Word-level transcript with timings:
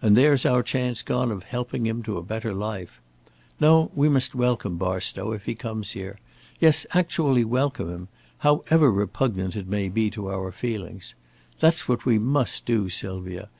And 0.00 0.16
there's 0.16 0.46
our 0.46 0.62
chance 0.62 1.02
gone 1.02 1.30
of 1.30 1.42
helping 1.42 1.84
him 1.84 2.02
to 2.04 2.16
a 2.16 2.22
better 2.22 2.54
life. 2.54 3.02
No, 3.60 3.90
we 3.94 4.08
must 4.08 4.34
welcome 4.34 4.78
Barstow, 4.78 5.32
if 5.32 5.44
he 5.44 5.54
comes 5.54 5.90
here. 5.90 6.18
Yes, 6.58 6.86
actually 6.92 7.44
welcome 7.44 7.90
him, 7.90 8.08
however 8.38 8.90
repugnant 8.90 9.56
it 9.56 9.68
may 9.68 9.90
be 9.90 10.08
to 10.12 10.30
our 10.30 10.52
feelings. 10.52 11.14
That's 11.60 11.86
what 11.86 12.06
we 12.06 12.18
must 12.18 12.64
do, 12.64 12.88
Sylvia. 12.88 13.50